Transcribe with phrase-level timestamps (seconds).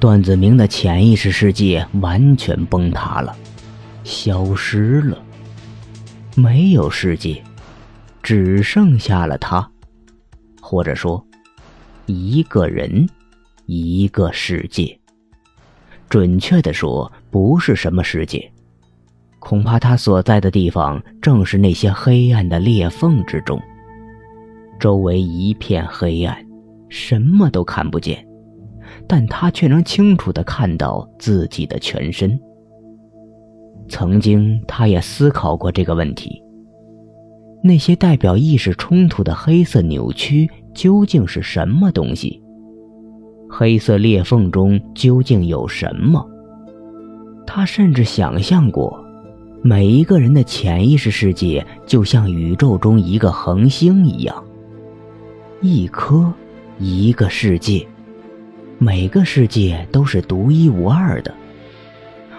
[0.00, 3.36] 段子明的潜意识世界完全崩塌了，
[4.02, 5.22] 消失了，
[6.34, 7.44] 没有世界，
[8.22, 9.70] 只剩下了他，
[10.58, 11.22] 或者说，
[12.06, 13.06] 一个人，
[13.66, 14.98] 一个世界。
[16.08, 18.50] 准确的说，不是什么世界，
[19.38, 23.60] 恐怕他所在的地方正是那些黑暗的裂缝之中，
[24.78, 26.42] 周围一片黑暗，
[26.88, 28.26] 什么都看不见。
[29.06, 32.38] 但他却能清楚地看到自己的全身。
[33.88, 36.42] 曾经，他也思考过这个问题：
[37.62, 42.40] 那些代表意识冲突的黑色扭曲究竟是什么东西？
[43.48, 46.24] 黑色裂缝中究竟有什么？
[47.44, 48.96] 他甚至想象过，
[49.60, 54.44] 每一个人的潜意识世界就像宇宙中一个恒星一样，
[55.60, 56.32] 一颗，
[56.78, 57.84] 一个世界。
[58.82, 61.34] 每个世界都是独一无二的，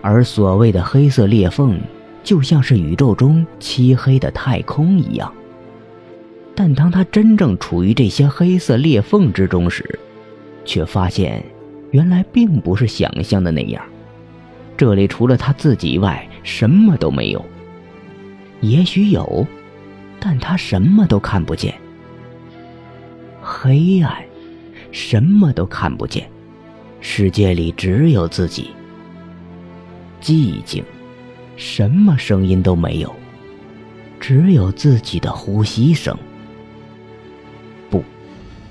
[0.00, 1.78] 而所谓的黑色裂缝，
[2.24, 5.30] 就像是宇宙中漆黑的太空一样。
[6.54, 9.98] 但当他真正处于这些黑色裂缝之中时，
[10.64, 11.44] 却发现，
[11.90, 13.84] 原来并不是想象的那样。
[14.74, 17.44] 这里除了他自己外，什么都没有。
[18.62, 19.46] 也许有，
[20.18, 21.74] 但他什么都看不见。
[23.42, 24.16] 黑暗。
[24.92, 26.30] 什么都看不见，
[27.00, 28.70] 世界里只有自己。
[30.20, 30.84] 寂静，
[31.56, 33.12] 什么声音都没有，
[34.20, 36.16] 只有自己的呼吸声。
[37.90, 38.04] 不，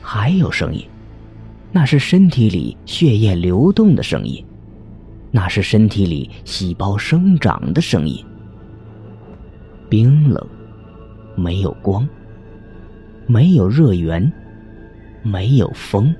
[0.00, 0.86] 还有声音，
[1.72, 4.44] 那是身体里血液流动的声音，
[5.30, 8.24] 那是身体里细胞生长的声音。
[9.88, 10.46] 冰冷，
[11.34, 12.06] 没有光，
[13.26, 14.30] 没有热源。
[15.22, 16.14] 没有风，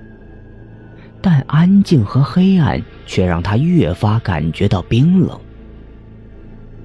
[1.21, 5.39] 但安静和黑暗却让他越发感觉到冰冷。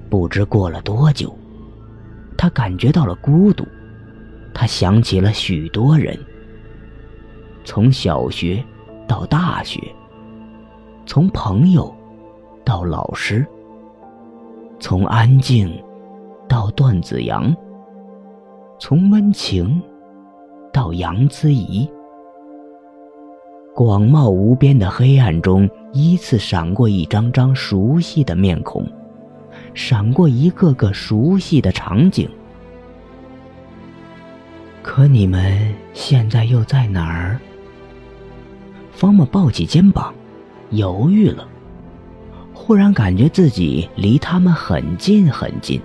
[0.08, 1.36] 不知过了多久，
[2.36, 3.66] 他感觉到了孤独。
[4.54, 6.18] 他想起了许多人，
[7.64, 8.64] 从小学
[9.06, 9.78] 到大学，
[11.04, 11.94] 从朋友
[12.64, 13.46] 到老师，
[14.80, 15.70] 从安静
[16.48, 17.54] 到段子阳，
[18.78, 19.82] 从温情
[20.72, 21.86] 到杨子怡。
[23.76, 28.90] 广袤无边的黑暗中，依次闪过一张张熟悉的面孔，
[29.74, 32.26] 闪过一个个熟悉的场景。
[34.82, 37.38] 可你们现在又在哪儿？
[38.92, 40.14] 方木抱起肩膀，
[40.70, 41.46] 犹豫了。
[42.54, 45.78] 忽然感觉自己离他们很近很近，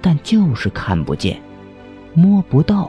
[0.00, 1.36] 但就是看不见，
[2.14, 2.88] 摸不到。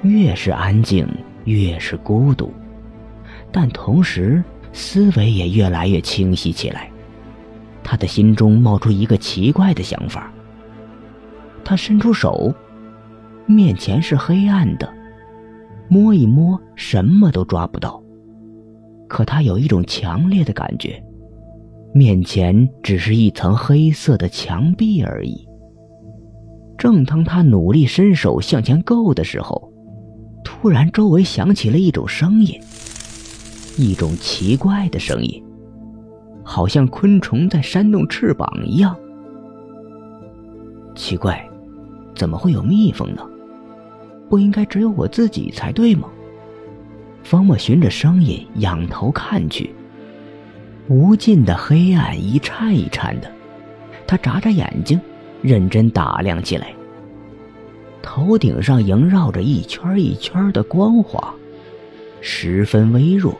[0.00, 1.06] 越是安静，
[1.44, 2.50] 越是孤独。
[3.52, 6.90] 但同时，思维也越来越清晰起来。
[7.82, 10.32] 他的心中冒出一个奇怪的想法。
[11.64, 12.54] 他伸出手，
[13.46, 14.92] 面前是黑暗的，
[15.88, 18.00] 摸一摸，什么都抓不到。
[19.08, 21.02] 可他有一种强烈的感觉，
[21.92, 25.44] 面前只是一层黑色的墙壁而已。
[26.78, 29.72] 正当他努力伸手向前够的时候，
[30.44, 32.58] 突然周围响起了一种声音。
[33.76, 35.42] 一种奇怪的声音，
[36.42, 38.96] 好像昆虫在扇动翅膀一样。
[40.94, 41.48] 奇怪，
[42.14, 43.26] 怎么会有蜜蜂呢？
[44.28, 46.08] 不应该只有我自己才对吗？
[47.22, 49.70] 方墨循着声音仰头看去，
[50.88, 53.30] 无尽的黑暗一颤一颤的。
[54.06, 55.00] 他眨眨眼睛，
[55.42, 56.74] 认真打量起来。
[58.02, 61.32] 头顶上萦绕着一圈一圈的光华，
[62.20, 63.34] 十分微弱。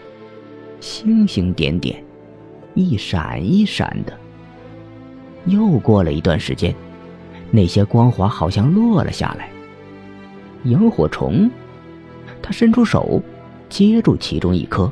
[0.80, 2.02] 星星点点，
[2.74, 4.12] 一闪一闪的。
[5.46, 6.74] 又过了一段时间，
[7.50, 9.50] 那些光华好像落了下来。
[10.64, 11.50] 萤火虫，
[12.42, 13.22] 他伸出手，
[13.68, 14.91] 接住其中一颗。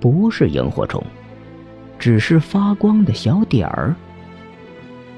[0.00, 1.02] 不是萤火虫，
[1.98, 3.94] 只是发光的小点儿。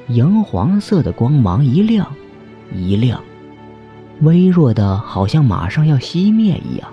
[0.09, 2.07] 荧黄色的光芒一亮，
[2.73, 3.21] 一亮，
[4.21, 6.89] 微弱的，好像马上要熄灭一样。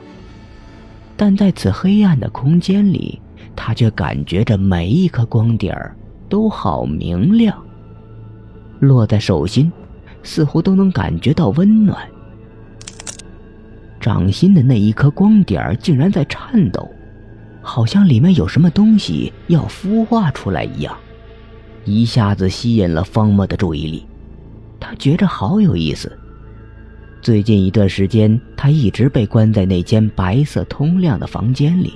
[1.15, 3.19] 但在此黑暗的空间里，
[3.55, 5.95] 他却感觉着每一颗光点儿
[6.27, 7.55] 都好明亮。
[8.79, 9.71] 落在手心，
[10.23, 11.97] 似乎都能感觉到温暖。
[13.99, 16.89] 掌心的那一颗光点儿竟然在颤抖，
[17.61, 20.97] 好像里面有什么东西要孵化出来一样，
[21.85, 24.05] 一下子吸引了方墨的注意力。
[24.79, 26.11] 他觉着好有意思。
[27.23, 31.93] 最近一段时间，他一直被关在那间白色通亮的房间里，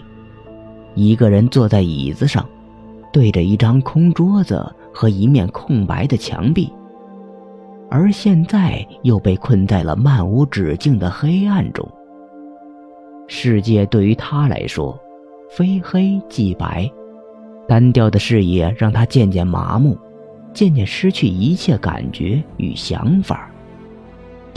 [0.96, 2.48] 一个人坐在椅子上，
[3.12, 6.72] 对着一张空桌子和一面空白的墙壁，
[7.90, 11.86] 而现在又被困在了漫无止境的黑暗中。
[13.28, 14.98] 世界对于他来说，
[15.50, 16.90] 非黑即白，
[17.68, 19.98] 单调的视野让他渐渐麻木，
[20.54, 23.52] 渐渐失去一切感觉与想法。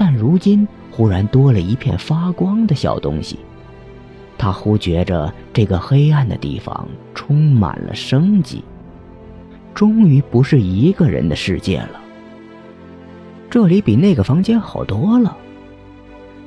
[0.03, 3.39] 但如今忽然多了一片发光的小东西。
[4.39, 8.65] 他忽觉着这个黑暗的地方充满了生机，
[9.75, 12.01] 终于不是一个人的世界了。
[13.51, 15.37] 这里比那个房间好多了。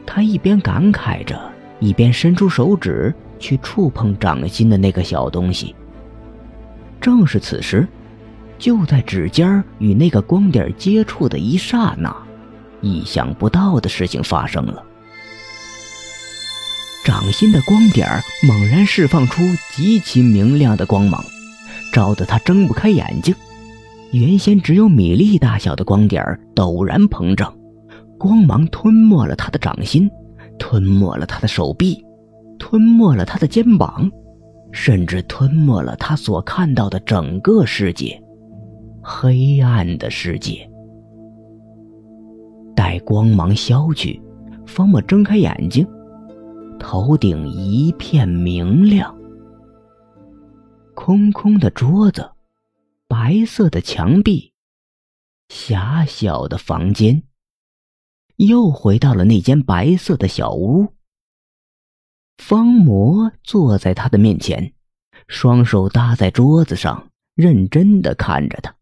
[0.04, 1.40] 他一边感慨着，
[1.80, 5.76] 一边伸出手指去触碰掌心的那个小东西。
[7.00, 7.88] 正是此时，
[8.58, 12.12] 就在指尖与那个光点接触的一刹那，
[12.84, 14.84] 意想不到的事情发生了。
[17.04, 18.08] 掌心的光点
[18.48, 19.42] 猛然释放出
[19.74, 21.26] 极其明亮的光芒，
[21.92, 23.34] 照得他睁不开眼睛。
[24.12, 27.54] 原先只有米粒大小的光点陡然膨胀，
[28.20, 30.10] 光芒吞没了他的掌心，
[30.60, 32.06] 吞没了他的手臂，
[32.60, 34.10] 吞没了他的肩膀，
[34.72, 38.18] 甚至吞没了他所看到的整个世界——
[39.04, 40.70] 黑暗的世界。
[42.76, 44.22] 待光芒消去，
[44.66, 45.88] 方莫睁开眼睛。
[46.80, 49.16] 头顶一片明亮，
[50.94, 52.32] 空空的桌子，
[53.08, 54.52] 白色的墙壁，
[55.48, 57.24] 狭小的房间，
[58.36, 60.88] 又回到了那间白色的小屋。
[62.38, 64.74] 方魔坐在他的面前，
[65.28, 68.76] 双手搭在桌子上，认真的看着他。